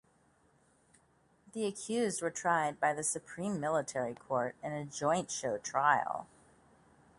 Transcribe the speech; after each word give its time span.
The 1.53 1.67
accused 1.67 2.23
were 2.23 2.31
tried 2.31 2.79
by 2.79 2.91
the 2.95 3.03
Supreme 3.03 3.59
Military 3.59 4.15
Court 4.15 4.55
in 4.63 4.71
a 4.71 4.83
joint 4.83 5.29
show 5.29 5.59
trial. 5.59 6.25